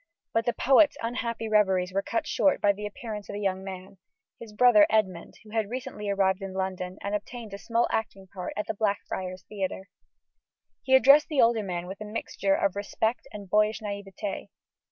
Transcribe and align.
But 0.33 0.47
the 0.47 0.53
poet's 0.53 0.97
unhappy 1.03 1.47
reveries 1.47 1.93
were 1.93 2.01
cut 2.01 2.25
short 2.25 2.59
by 2.59 2.73
the 2.73 2.87
appearance 2.87 3.29
of 3.29 3.35
a 3.35 3.39
young 3.39 3.63
man 3.63 3.99
his 4.39 4.51
brother 4.51 4.87
Edmund, 4.89 5.35
who 5.43 5.51
had 5.51 5.69
recently 5.69 6.09
arrived 6.09 6.41
in 6.41 6.53
London 6.55 6.97
and 7.03 7.13
obtained 7.13 7.53
a 7.53 7.59
small 7.59 7.87
acting 7.91 8.25
post 8.33 8.53
at 8.57 8.65
the 8.65 8.73
Blackfriars 8.73 9.43
Theatre. 9.47 9.89
He 10.81 10.95
addressed 10.95 11.27
the 11.27 11.41
older 11.43 11.61
man 11.61 11.85
with 11.85 12.01
a 12.01 12.05
mixture 12.05 12.55
of 12.55 12.75
respect 12.75 13.27
and 13.31 13.47
boyish 13.47 13.79
naïveté. 13.79 14.47